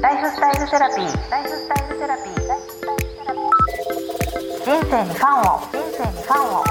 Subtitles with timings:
[0.00, 1.30] ライフスタイルセラピー。
[1.30, 2.46] ライフスタイルセラピー。
[2.46, 3.48] ライフスタイルセラピー。
[4.62, 5.58] 人生にファンを。
[5.72, 6.62] 人生にファンを。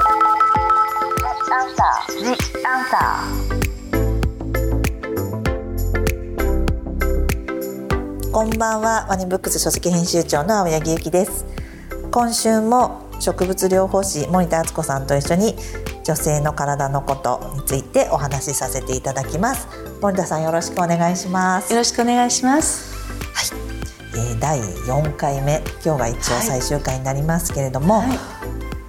[1.52, 2.16] アンサー。
[2.20, 2.24] ジ
[2.66, 8.32] アンサー。
[8.32, 11.46] こんばんはワニブックス書籍編集長の青柳ゆきです
[12.12, 15.56] 今週も植物療法士森田敦子さんと一緒に
[16.06, 19.68] 女性の体のことについてお話しさせていただきます
[20.02, 22.87] 森田さんよろしくお願いしますよろしくお願いします。
[24.18, 28.18] えー第4回目今日が一応最終回になりますけれども、はい。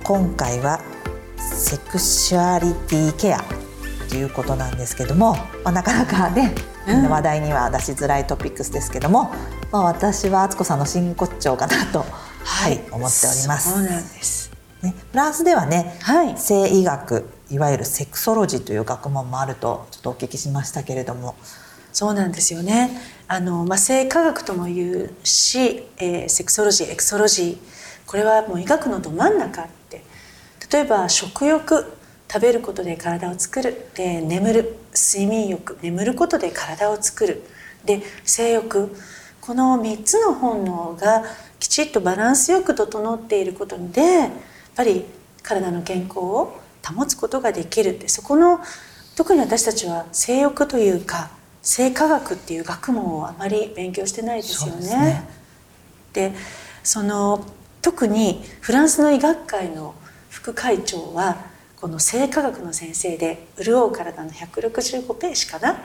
[0.03, 0.81] 今回は
[1.37, 3.45] セクシュアリティケア
[4.09, 6.55] ということなんですけども、まあ、なかなかね、
[6.87, 7.11] うん。
[7.11, 9.31] 話題には出しづらいトピックスですけども、
[9.71, 12.07] まあ、私は敦子さんの真骨頂かなと、
[12.45, 13.09] はい思っており
[13.47, 13.71] ます。
[13.71, 14.51] そうなんです。
[14.81, 16.39] ね、フランスではね、はい。
[16.39, 21.35] 性医学いわゆるセクソロジーという学問もあるとちょっとお聞きしましたけれども
[21.99, 22.91] そうなんですよね。
[23.27, 27.59] あのまあ性科学とも言うし、えーセクソロジー、エクソロジー、
[28.07, 30.05] これはもう医学のど真ん中って。
[30.73, 31.93] 例えば食欲、
[32.33, 33.89] 食べることで体を作る。
[33.97, 37.43] で眠る、睡眠欲、眠ることで体を作る。
[37.85, 38.95] で性欲、
[39.41, 41.25] この3つの本能が
[41.59, 44.31] きちっとバランスよく整っていることで、やっ
[44.77, 45.05] ぱり
[45.43, 48.61] 体の健康を保つことができるってそこの
[49.17, 51.37] 特に私たちは性欲というか
[51.69, 54.81] 性科学っていう学問をあまり勉強してないですよね。
[54.81, 55.29] ですね
[56.15, 56.33] で
[56.83, 57.45] その
[57.83, 59.95] 特にフランスの医学会の
[60.31, 61.37] 副会長は
[61.77, 65.79] この性科学の先生で「潤う体」の165ページかな、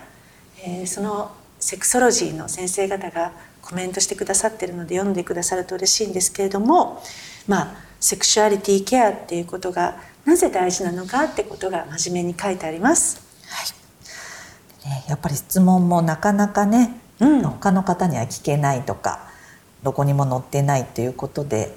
[0.64, 7.02] えーそのセクソロジーの先生方がコメントしてくださってるので読んでくださると嬉しいんですけれども
[7.48, 13.22] まあセクシュアリティケアっていうことがなぜ大事なのかってことが真面目に書いてあります。
[13.78, 13.83] ね
[15.08, 17.42] やっぱり質問もなかなかね、うん。
[17.44, 19.28] 他の方には聞けないとか
[19.84, 21.76] どこにも載ってないということで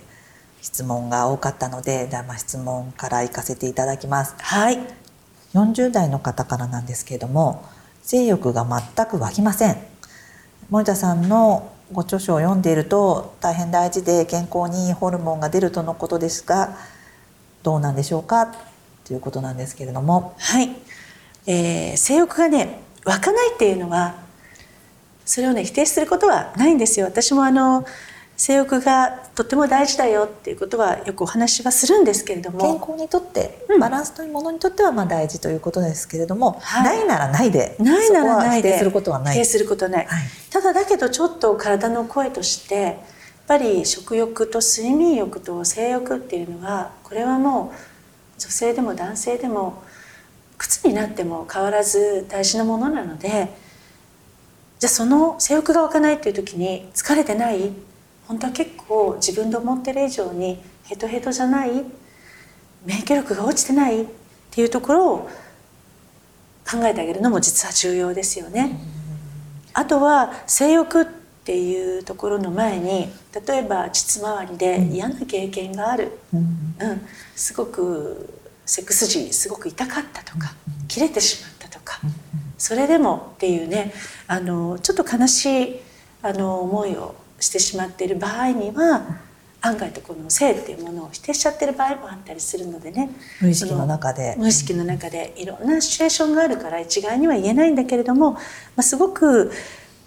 [0.61, 4.34] 質問が多かったのでじゃあまあ質問から行かせていただきます。
[4.39, 4.78] はい、
[5.55, 7.65] 40代の方からなんですけれども
[8.03, 9.77] 性欲が全く湧きません。
[10.71, 16.77] 森田さんのご著書を読んでいると大変大事で健康にいいホルモンが出るとのことですが
[17.62, 18.53] どうなんでしょうか？
[19.05, 20.34] ということなんですけれども。
[20.39, 20.71] はい、
[21.47, 24.17] えー性欲がね湧かないっていうのは
[25.25, 27.06] それをね否定することはないんですよ。
[27.06, 27.84] 私もあの
[28.37, 33.81] 性欲がとっても大事だよっていうことはよくお話はするんですけれども健康にとって、うん。
[33.81, 36.99] バランスというものにとってはまあ大事ということですけれども、はい。
[36.99, 39.34] ないならないでないならないで否定することはない。
[39.34, 40.22] 否定することはない、はい。
[40.50, 42.95] ただだけどちょっと体の声としてやっ
[43.47, 49.83] ぱり食欲と睡眠欲と性欲っていうのはこれはもう女性でも男性でも
[50.59, 53.49] 靴になっても変わらず大事なものなので
[54.78, 57.72] じゃあその性欲が湧かないっていう時に疲れてない？
[58.27, 61.84] 本当は結構自分で思ってる以上にヘトヘトじゃない？
[62.84, 64.03] 免疫力が落ちてない？
[64.03, 64.06] っ
[64.50, 65.31] ていうところを
[66.71, 68.78] 考えてあげるのも実は重要ですよね。
[69.72, 71.06] あとは性欲っ
[71.45, 73.09] ていうところの前に
[73.47, 76.41] 例えば膣周りで嫌な経験がある、うん。
[76.81, 78.28] うん、すごく
[78.66, 80.54] セックス時すごく痛かったとか
[80.88, 82.00] 切れてしまったとか
[82.59, 83.93] それでもっていうね
[84.27, 85.77] あのちょっと悲しい
[86.22, 89.21] あの思いをしてしまっている場合には
[89.60, 93.10] 案外とこの性っていうものを否定しちゃってる場合もあったりするのでね。
[93.41, 94.34] 無意識の中で。
[94.38, 98.41] 無意識の中でいろんなシチュエーションがあるから一概には言えないんだけれども、ま
[98.78, 99.50] あ、すごく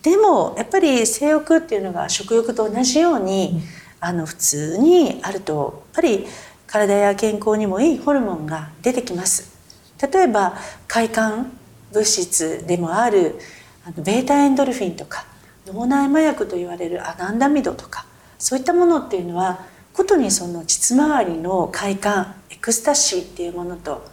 [0.02, 3.62] でもやっぱり性欲っていうのが食欲と同じように、
[4.02, 6.26] あの普通にあるとやっぱり
[6.70, 9.58] 体や健康にもいいホルモンが出てきます。
[10.00, 10.56] 例えば
[10.88, 11.52] 快感
[11.92, 13.40] 物質でもある
[13.86, 15.26] あのベータエンドルフィンとか
[15.66, 18.06] 脳内麻薬と言われるアナンダミドとか
[18.38, 24.06] そういったものっていうのはことにその膣周りの快感エクスタシーっていうものと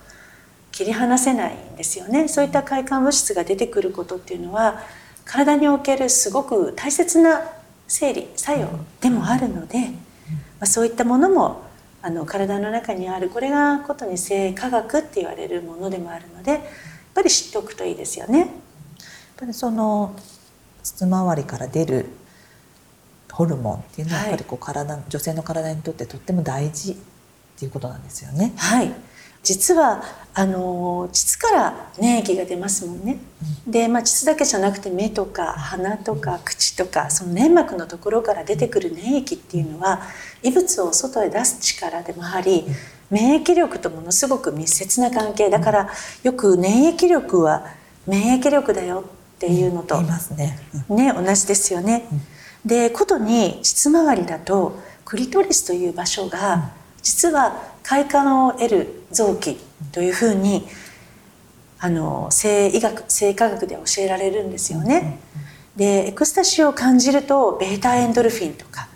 [0.73, 4.81] 切り離せないんですよねそういった快感物質が出てくることっていうのは
[5.25, 7.43] 体におけるすごく大切な
[7.87, 8.69] 生理作用
[9.01, 9.89] でもあるので、ま
[10.63, 11.66] あ、そういったものも
[12.07, 16.61] あの体の中にあるこれがことに性科学って言われるものでもあるのでやっ
[17.13, 18.39] ぱり知っておくといいですよね。
[18.39, 18.49] やっ
[19.37, 20.15] ぱりその
[20.85, 22.07] 膣周りから出る
[23.33, 26.97] ホルモンっていうのははいやっぱりこう体、女性の体にとってとっても大事っ
[27.59, 28.53] ていうことなんですよね。
[28.57, 28.95] はい
[29.47, 30.03] 実は
[30.35, 33.19] あの膣から粘液が出ますもんね。
[33.65, 40.03] で、まあ、膣だけじゃなくて目とか鼻とか口とかその粘膜のところから出てくる粘液っていうのは
[40.43, 42.65] 異物を外へ出す力でもあり
[43.09, 45.49] 免疫力とものすごく密接な関係。
[45.49, 45.91] だから
[46.25, 47.65] よく免疫力は
[48.05, 49.05] 免疫力だよ
[49.37, 50.59] っていうのとね。
[50.89, 50.97] うん。
[50.97, 52.03] ね同じですよね。
[52.65, 59.59] でことに膣周りだとクリトリスという場所が実は快感を得る臓器
[59.93, 60.67] というふうに
[61.79, 65.21] あの性医学性科学で教えられるんですよね。
[65.77, 68.89] でエクスタシーを感じるとベータエンドルフィンとか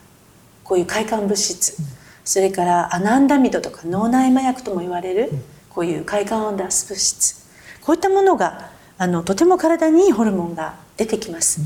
[0.64, 1.76] こういう快感物質
[2.25, 5.31] それからアナンダミドとか脳内麻薬とも言われる
[5.69, 7.48] こういう快感を出す物質。
[7.82, 11.60] こういったものがあのとても体にいいホルモンが出てきます。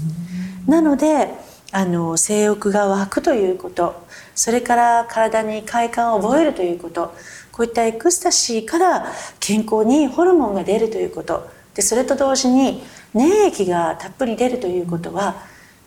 [0.67, 1.29] なので
[1.77, 4.07] あの性欲が湧くということ。
[4.37, 7.13] それから体に快感を覚えるということ。
[7.51, 9.07] こういったエクスタシーから
[9.41, 11.51] 健康にホルモンが出るということ。
[11.75, 15.35] でそれと同時に粘液がたっぷり出るということは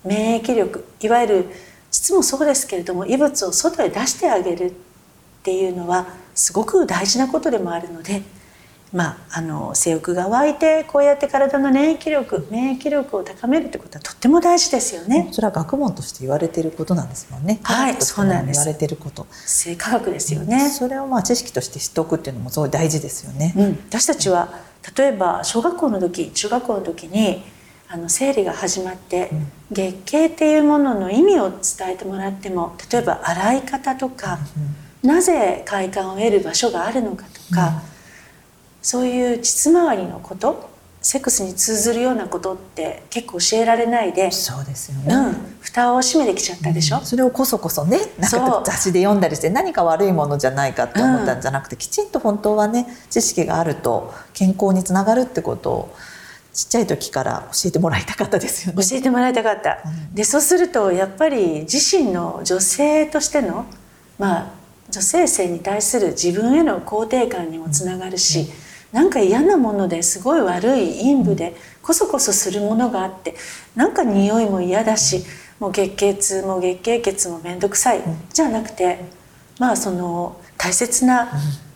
[0.03, 1.45] 免疫力いわゆる
[1.89, 4.73] 膣もそうですけれども異物を外へ出してあげるっ
[5.43, 6.05] ていうのは
[6.35, 8.21] すごく大事なことでもあるので
[8.93, 15.27] まあ、あの性欲が湧いてこうやって体の免疫力免疫力を高めるってことはとっても大事ですよね。
[15.31, 17.59] それは学問として言われていることなんですもんね。
[17.63, 18.59] はい、そうなんです。
[18.59, 19.27] 言われていること。
[19.31, 20.69] 性科学ですよね。
[20.69, 23.53] それをまあ知識として知っておくっていうのもすごい大事ですよね。
[23.57, 24.49] うん、私たちは
[24.95, 27.43] 例えば小学校の時、中学校の時に
[27.89, 34.39] あの生理が始まって、うん、月経っていうものの意味を伝えてもらっても、例えば洗い方とか、
[35.03, 37.81] うん、なぜ快感を得る場所があるのかとか。
[38.87, 40.69] そういう膣周りのこと
[41.01, 55.95] セックスに通ずるようなことって結構教えられないでそうですよね、うん、蓋を閉めてきちゃったでしょ、うん、それをこそこそねなんか雑誌で読んだりして何か悪いものじゃないかって思ったんじゃなくて、うん、きちんと本当はね知識があると健康につながるってことを
[56.53, 58.81] ちっちゃい時から教えてもらいたかったですよね。
[58.89, 59.79] 教えてもらいたかった。
[60.13, 63.65] でそうするとやっぱり自身の女性としての
[64.17, 64.51] まあ
[64.89, 68.47] 女性性に対する自分への肯定感にもつながるし、
[68.91, 73.35] なんか嫌なものですごい悪い陰部でこそこそするものがあって
[73.75, 75.23] なんか匂いも嫌だし
[75.59, 78.01] もう月経痛も月経血も面倒くさい、
[78.31, 78.99] じゃなくて
[79.59, 81.31] まあその大切な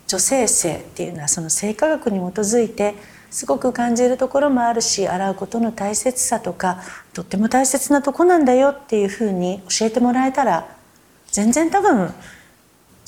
[0.06, 2.94] 女性性っていうのはその性科学に基づいて
[3.30, 6.82] すごく感じるところもあるし洗うことの大切さとか
[7.14, 10.76] とっても大切なとこなんだよっていうふうに教えてもらえたら
[11.28, 12.12] 全然多分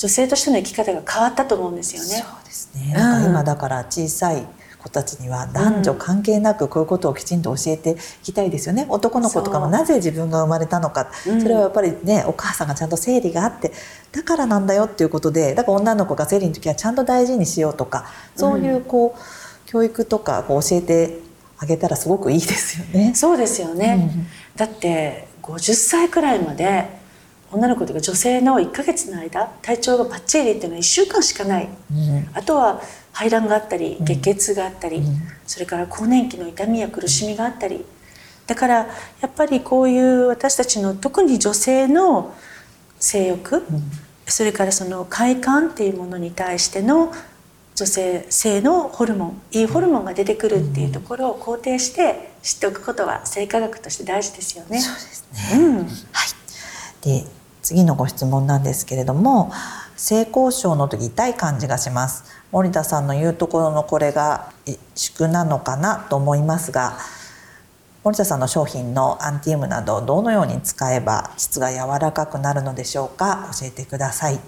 [0.04, 2.08] 女性としての生き方が変わったと思うんですよね。
[2.08, 2.92] そうですね。
[2.92, 4.46] なんか今だから小さい
[4.78, 8.84] 子たちには男女関係なくこういうことをきちんと教えていきたいですよね。
[8.90, 13.72] 男の子とかもなぜ自分が生まれたのか、それはやっぱりねお母さんがちゃんと生理があって
[14.12, 18.04] だからなんだよっていうことで、だから女の子が生理の時はちゃんと大事にしようとか、
[18.36, 19.20] そういうこう、
[19.64, 21.18] 教育とかこう教えて
[21.56, 23.14] あげたらすごくいいですよね。
[23.14, 24.10] そうですよね。
[24.14, 27.02] うん、だって50歳くらいまで
[27.54, 35.04] 女の子というか女性の1ヶ月の間体調がバッチリっていうのは1週間しかない、うん、あとは排卵があったり月経痛があったり、うん、
[35.46, 37.84] それから更年期の痛みや苦しみがあったり。
[38.46, 38.88] だからや
[39.26, 42.34] っぱりこういう私たちの特に女性の
[42.98, 43.64] 性欲、うん、
[44.26, 47.10] それからその快感っていうものに対しての
[47.74, 54.78] 女性性のホルモンいいホルモンが出てくるっていうところを肯定して知っておくことは性科学として大事ですよね。
[54.78, 55.86] そうですね、うん、はい。
[57.02, 57.24] で
[57.64, 59.50] 次のご質問なんですけれども
[59.96, 62.24] 性交渉の時痛い感じがします。
[62.52, 64.52] 森田さんの言うところのこれが
[64.94, 66.96] 縮なのかなと思いますが
[68.04, 74.38] 森田さんの商品のアンティウムなどどのように使えば質が柔らかくなるのでしょうか教えてください。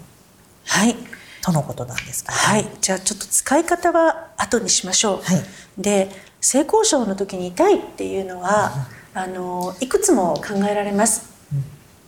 [0.67, 0.95] はい。
[1.41, 2.67] とのことなんですけど、はい。
[2.79, 5.43] じゃあちょっと使い方は後にしましょう、はい、
[5.81, 6.09] で
[6.39, 8.71] 性交渉の時に痛いっていうのは、
[9.15, 11.36] うん、あのいくつも考えられます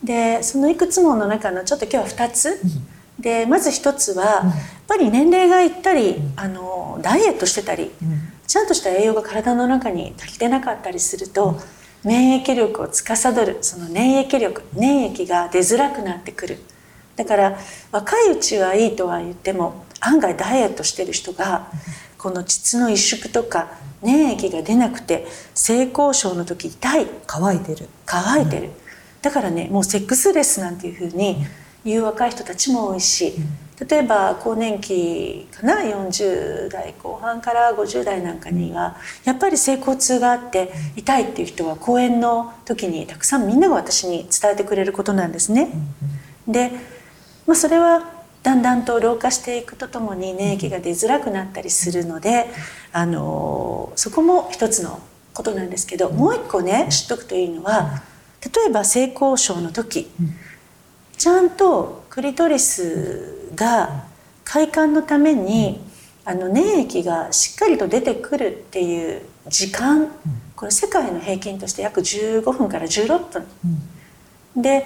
[0.03, 7.91] でそのいくつもの中のちょっと今日は2つ、うん、でまず1つは、うん、やっぱり年齢がいったり、うん、あのダイエットしてたり、
[8.47, 11.59] ちゃんとした栄養が体の中に足りてなかったりすると、
[12.03, 16.59] 免疫力を司るその粘液力粘液が出づらくなってくる。
[17.15, 17.59] だから
[17.91, 21.67] 若いうちはいいとは言っても案外ダイエットしてる人が
[22.17, 27.89] この膣の萎縮とか粘液が出なくて性交渉の時痛い乾いてる。
[28.05, 28.71] 乾いてる、
[29.21, 31.45] だからねもうセックスレスなんていうふうに
[31.85, 33.33] 言う若い人たちも多いし、
[33.89, 45.69] 例えば更年期かな40代後半から50代なんかにはやっぱり性交痛があって痛いっていう人は講演の時にたくさんみんなが私に伝えてくれることなんですね。
[46.47, 46.71] で、
[47.47, 48.11] まあ、それは
[48.43, 52.47] だんだんと老化していくとともに粘液が出づらくなったりするので、
[52.91, 55.01] あのそこも一つの
[55.33, 58.03] ことなんですけどもう一個ね知っとくといいのは
[58.43, 60.35] 例えば性交渉の時、うん、
[61.17, 64.05] ちゃんとクリトリスが
[64.43, 65.79] 快感のために、
[66.25, 70.07] あの粘液がしっかりと出てくるっていう時間、
[70.55, 73.19] これ世界の平均として約15分から16
[74.55, 74.85] 分、で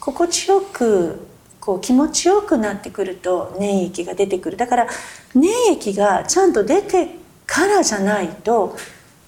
[0.00, 1.26] 心地よく
[1.60, 4.56] こう気持ちよくなってくると粘液が出てくる。
[4.56, 4.86] だから
[5.34, 7.16] 粘液がちゃんと出て
[7.46, 8.76] からじゃないと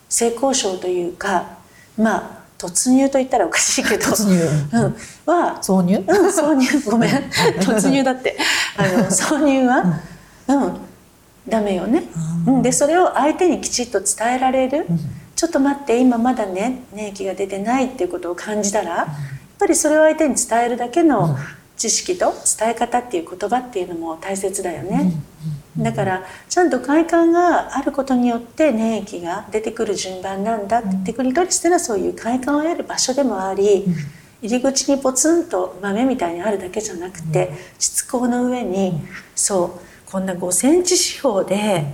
[0.09, 1.59] 性交渉というか
[1.97, 4.35] まあ突入と言ったらおかしいけど突入。
[4.37, 6.91] うん、は挿入、うん、挿入。
[6.91, 7.11] ごめん。
[7.59, 8.37] 突入だって。
[8.77, 10.01] あの挿入は、
[10.49, 10.77] うん、
[11.49, 12.05] ダメよね、
[12.47, 14.87] うん、でそれを相手にきちっと伝えられる、
[15.35, 19.07] ちょっと待って今まだね粘液が出てないっていうことを感じたら、やっ
[19.59, 21.37] ぱりそれを相手に伝えるだけの
[21.77, 25.13] 知識と伝え方っていう言葉っていうのも大切だよね、
[25.79, 33.87] だからちゃんと快感があることによって粘液が出てくる順番なんだって、でクリトリスのはそういう快感を得る場所でもあり、
[34.43, 39.01] 入り口にポツンと豆みたいにあるだけじゃなくて、膣口の上に、
[39.35, 41.85] そうこんな5センチ四方で、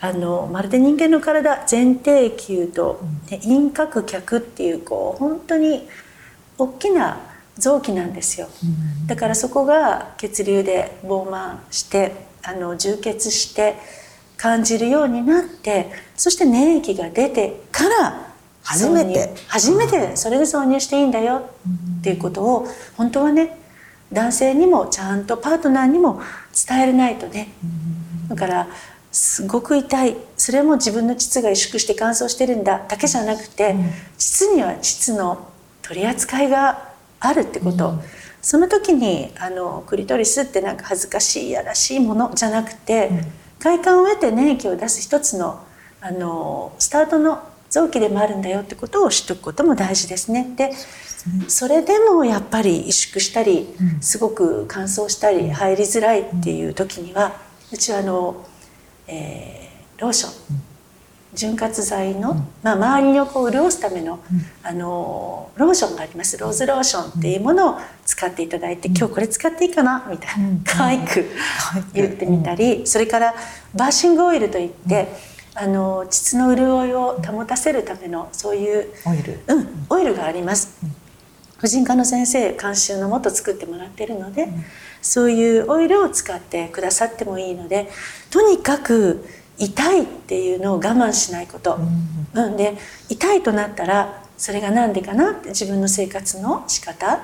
[0.00, 5.86] あのまるで人間の体前庭球と、ね、陰角脚っていうこう本当に
[6.56, 7.20] 大きな
[7.58, 8.48] 臓器なんですよ、
[9.06, 13.76] だからそこが血流で膨満してあの充血して
[14.36, 18.30] 感じるようになってそして粘液が出てから
[18.62, 19.34] 初めて。
[19.48, 21.50] 初めてそれで挿入していいんだよ。
[22.00, 22.66] っていうことを
[22.96, 23.56] 本当はね
[24.12, 26.20] 男性にもちゃんとパートナーにも
[26.68, 27.48] 伝えれないとね。
[28.28, 28.68] だから
[29.12, 30.16] すごく痛い。
[30.36, 32.84] それも自分の膣が萎縮して乾燥してるんだ。
[32.86, 33.74] だけじゃなくて
[34.18, 35.48] 膣には膣の
[35.82, 37.94] 取り扱いがあるってこと、
[38.42, 43.10] その時にあのクリトリスってなんか恥ずかしいいやらしいものじゃなくて、
[43.58, 45.64] 快感を得て粘液を出す一つの
[46.00, 50.52] あのスタートの臓器でもあるんだよってことを知っておくことも大事ですね。
[50.56, 50.72] で
[51.48, 53.68] それでもやっぱり萎縮したり、
[54.00, 57.36] すごく乾燥したり入りづらいっていう時には
[57.72, 58.44] うちはあの、
[59.06, 59.60] えー
[60.00, 60.69] ローション
[61.32, 64.18] 潤滑剤の、まあ、周りをこう潤すための、
[64.62, 66.36] あのローションがあります。
[66.36, 70.06] ローズローションっていうものを使っていただいて、今日これ使っていいかな？
[70.10, 71.24] みたいな、可愛く
[71.94, 73.34] 言ってみたり、それから
[73.74, 75.08] バーシングオイルといって、
[75.54, 79.40] あの膣の潤いを保たせるためのそういうオイル。
[79.46, 80.78] うん、オイルがあります。
[81.58, 84.48] 婦人科の先生監修のもと作ってもらってるので、
[85.02, 87.90] そういうオイルを使ってくださってもいいので
[88.30, 89.26] とにかく
[89.60, 91.78] 痛いっていうのを我慢しないこと、
[92.34, 92.56] うん。
[92.56, 92.76] で
[93.08, 97.20] 痛いとなったらそれが何でかなって自分の生活の仕方、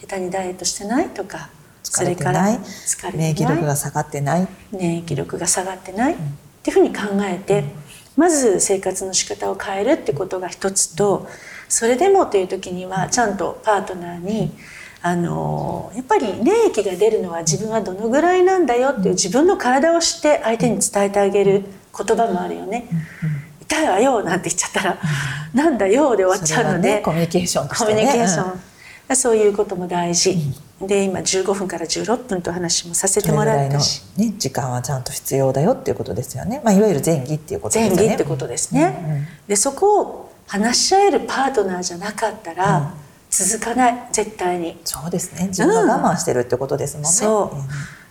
[0.00, 1.50] 下手にダイエットしてないとか
[1.82, 2.58] 疲れてない。
[2.58, 4.48] 疲れて免疫力が下がってない。
[4.70, 6.16] 免疫力が下がってない、っ
[6.62, 7.64] ていうふうに考えて
[8.16, 11.26] まず生活の仕方を変えるってことが一つと
[11.68, 14.52] それでもという時にはちゃんとパートナーに
[15.02, 21.64] あのやっぱり粘液が出るのは自分はどのぐらいなんだよっていう自分の体を知って相手に伝えてあげる
[21.96, 22.88] 言葉もあるよね。
[23.60, 24.98] 痛いわよなんて言っちゃったら、
[25.54, 28.54] なんだよで終わっちゃうので、ねコミュニケーションとしてコねミュニケーショ
[29.12, 30.36] ン、そういうことも大事、
[30.80, 34.02] で今15分から16分と話もさせてもらったし。
[34.16, 37.96] ね、時間はちゃんと必要だよっていうことですよね、まあ、いわゆる前儀っていうことですよね。
[37.96, 42.92] 前儀ってことですね、でそこを話し合えるパートナーじゃなかったら、
[43.30, 44.08] 続かない。
[44.10, 44.80] 絶対に。
[44.84, 45.46] そうですね。
[45.46, 47.56] 自分が我慢してるってことですもんね、そう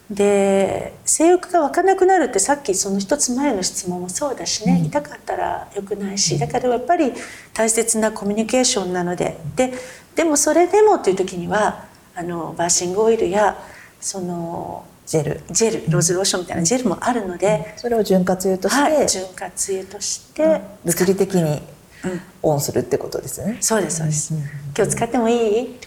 [0.10, 7.14] で性欲が湧かなくなるってさっきその一つ前の質問もそうだしね、痛かったらよくないしだからやっぱり
[7.54, 9.38] 大切なコミュニケーションなので。
[9.56, 9.74] で
[10.16, 13.58] でもそれでもという時にはあのバーシングオイルや
[14.02, 15.42] そのジェル。
[15.50, 21.62] ジェルローズローションみたいなジェルもあるので、それを潤滑油として、はい、潤滑油として、物理的に
[22.02, 22.22] うん。
[22.42, 24.40] オンするってことですね、そうですそうです、うん
[24.78, 25.78] 今日使ってもいい？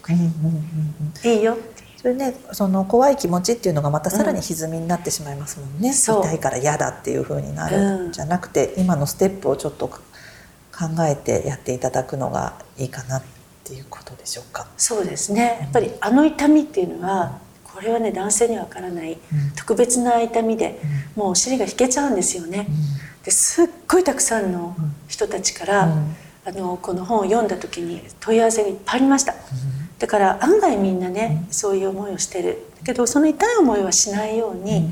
[1.24, 1.54] いいよ。
[1.54, 1.71] って
[2.02, 6.24] それねその怖い気持ちっていうのがまたさらに歪みになってしまいますもんね、そう。
[6.24, 10.00] 痛いから嫌だっていう風になる、うんじゃなくて今のステップをちょっと考
[11.08, 13.22] えてやっていただくのがいいかなっ
[13.62, 14.66] ていうことでしょうか。
[14.76, 15.58] そうですね。
[15.60, 19.16] やっぱりあの痛みっていうのはこれはね男性にはわからない。
[19.54, 20.80] 特別な痛みで、
[21.14, 22.66] もうお尻が引けちゃうんですよね。
[23.22, 24.74] ですっごいたくさんの
[25.06, 26.16] 人たちから、うん。
[26.44, 29.32] あのこの本を読んだ時に問い合わせがいっぱいありました。
[30.02, 32.66] だから案外みんなね、そういう思いをしてる。
[32.80, 34.90] だけどその痛い思いはしないように、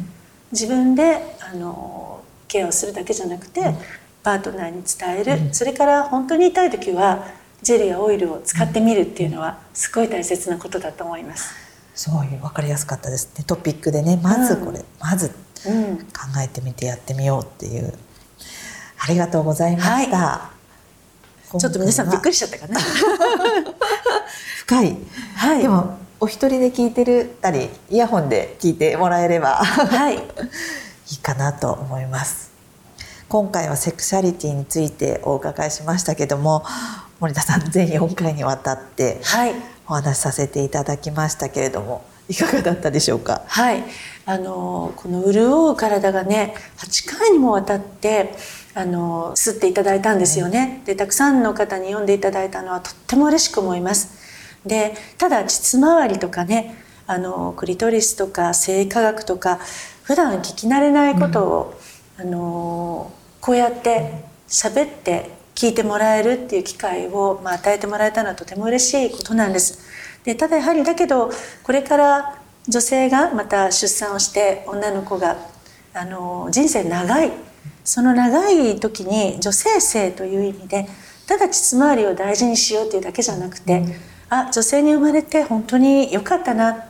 [0.53, 3.75] 自分であのケアをするだけじゃなくて、
[4.23, 7.27] パートナーに伝える、それから本当に痛い時は
[7.61, 11.53] ジェルやオイルを使ってみるっていうのはすごい大切なことだと思います。
[11.97, 15.33] そういう分かりやすかったですねトピックでねまずこれ、まず
[15.67, 16.05] うん、考
[16.41, 17.93] えてみてやってみようっていう。
[18.97, 20.53] ありがとうございました、
[21.59, 22.79] ちょっと皆さんびっくりりしちゃったかな。
[24.71, 24.97] 深い、
[25.35, 25.63] はい。
[25.63, 29.57] でもお一人で聞いてるたりイヤホンで聞いてもらえれば。
[29.57, 30.15] はい、
[31.11, 32.53] いいかなと思います。
[33.29, 36.65] 今回はセクシャリティについてお伺いしましたけども
[37.19, 39.55] 森田さん全4回にわたってはい、
[39.89, 43.43] おお話しさせていただきましたけれどもいかがだったでしょうか？
[43.49, 43.83] はい。
[44.25, 48.37] あのこの潤う体がね8回にもわたって
[48.75, 50.83] あの吸っていただいたんですよね。
[50.85, 54.20] でたくさんの方に読んでいただいたのはとっても嬉しく思います
[54.65, 56.77] でただ膣周りとかね
[57.07, 59.59] あのクリトリスとか性科学とか
[60.03, 61.81] 普段聞き慣れないことを、
[62.19, 69.81] うん、あのこうやって喋って聞いてもらえるっていう機会を、まあ、与えてもらえたのはとても嬉しいことなんです。
[70.25, 71.31] でただやはりだけど
[71.63, 72.39] これから
[72.69, 75.37] 女性がまた出産をして女の子が
[75.95, 77.51] あの人生長い。
[77.85, 80.87] その長い時に女性性という意味で
[81.27, 83.95] ただ膣周りを大事にしようっていうだけじゃなくて、うん、
[84.31, 86.87] あ女性に生まれて本当に良かったな。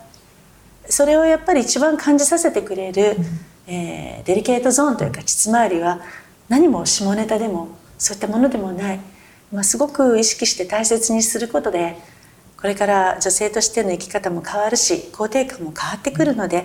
[0.88, 6.00] それをやっぱり一番感じさせてくれる、うん、えー、デリケートゾーンというか膣周りは
[6.49, 9.00] 何も下ネタでもそういったものでもない、
[9.52, 11.97] まあ、すごく意識して大切にすることで
[12.61, 16.62] これから女性としての生き方も変わるし肯定感も変わってくるので、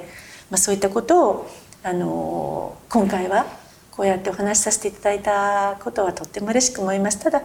[0.49, 1.49] まあ、そういったことを
[1.83, 3.45] あの今回は
[3.91, 7.19] こうやってお話しさせていただいたことはとっても嬉しく思います。
[7.19, 7.43] ただ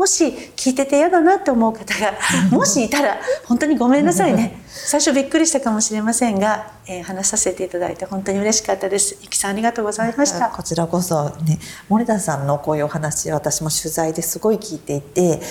[0.00, 2.14] もし聞いてて嫌だなって思う方が
[2.50, 4.58] もしいたら本当にごめんなさいね。
[4.66, 9.18] 最初びっくりしたかもしれませんが、えー、話させていただいて本当に嬉しかったです。
[9.20, 10.48] ゆきさんありがとうございました。
[10.48, 11.58] こちらこそね
[11.90, 15.42] 森田さんのこういうお話私も取材ですごい聞いていて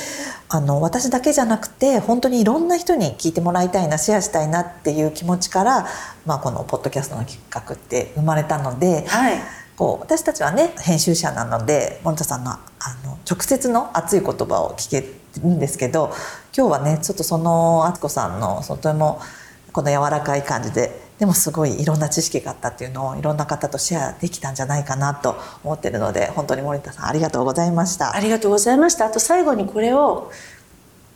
[0.49, 5.85] あの私だけじゃなくて本当にいろんな人に聞いてもらいたいなシェアしたいなっていう気持ちから、
[6.25, 9.37] まあ、このポッドキャストの企画って生まれたので、はい、
[9.77, 12.57] こう私たちはね編集者なので森田さんのあ
[13.05, 15.07] の直接の熱い言葉を聞け
[15.41, 16.12] るんですけど
[16.55, 19.21] 今日はねちょっとその敦子さんのとても
[19.71, 28.15] この柔らかい感じででもすごいいろんな知識があったっていうのをいろんな方とシェアできたんじゃないかなと思ってるので本当に森田さんありがとうございました。
[28.15, 29.05] ありがとうございました。
[29.05, 30.31] あと最後にこれを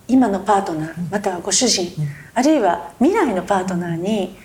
[0.07, 4.37] 今のパートナーまたはご主人、うん、あるいは未来のパートナーに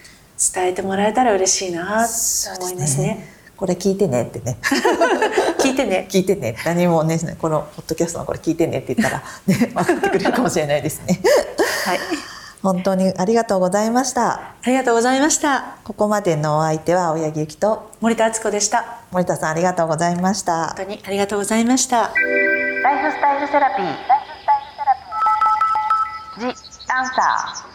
[0.55, 3.38] 伝えてもらえたら嬉しいなと思いますね。
[3.59, 4.57] これ聞いてねってね。
[5.59, 6.07] 聞いてね。
[6.09, 6.55] 聞いてね。
[6.65, 11.21] 何もねこのポッドキャストのこれ聞いてねって言ったらね 分かってくれるかもしれないですね。
[11.85, 11.99] はい。
[12.63, 14.33] 本当にありがとうございました。
[14.35, 15.77] ありがとうございました。
[15.83, 18.99] ここまでのお相手は青柳ゆきと森田敦子でした。
[19.11, 20.69] 森田さんありがとうございました。
[20.69, 21.97] 本当にありがとうございました。
[21.97, 26.59] ライフスタイルセラピーライフスタイルセラピージ
[26.93, 27.68] アンサー